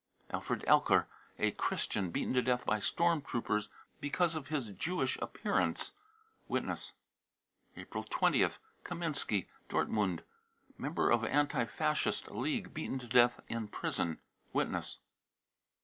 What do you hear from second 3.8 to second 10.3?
because of his Jewish appearance. (Witness.) April 20th. Kaminski, Dortmund,